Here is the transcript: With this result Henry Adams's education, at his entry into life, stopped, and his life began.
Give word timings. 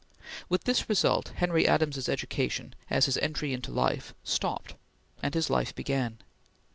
With 0.49 0.63
this 0.63 0.89
result 0.89 1.27
Henry 1.35 1.67
Adams's 1.67 2.09
education, 2.09 2.73
at 2.89 3.05
his 3.05 3.17
entry 3.19 3.53
into 3.53 3.71
life, 3.71 4.15
stopped, 4.23 4.73
and 5.21 5.35
his 5.35 5.47
life 5.47 5.75
began. 5.75 6.17